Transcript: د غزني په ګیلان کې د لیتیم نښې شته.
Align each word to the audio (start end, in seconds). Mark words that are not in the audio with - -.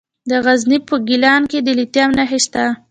د 0.29 0.31
غزني 0.45 0.77
په 0.87 0.95
ګیلان 1.07 1.41
کې 1.51 1.59
د 1.65 1.67
لیتیم 1.77 2.09
نښې 2.17 2.39
شته. 2.45 2.63